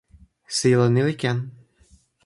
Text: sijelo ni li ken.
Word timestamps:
sijelo 0.55 0.85
ni 0.89 1.01
li 1.07 1.15
ken. 1.21 1.37